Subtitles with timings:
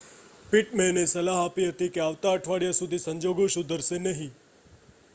[0.45, 4.31] પિટમેનએ સલાહ આપી હતી કે આવતા અઠવાડિયા સુધી સંજોગો સુધરશે નહીં